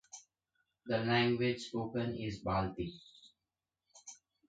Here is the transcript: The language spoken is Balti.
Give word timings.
The 0.87 0.97
language 0.97 1.61
spoken 1.67 2.15
is 2.15 2.43
Balti. 2.43 2.91